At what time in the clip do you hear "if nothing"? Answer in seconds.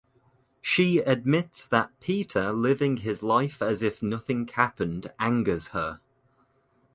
3.83-4.47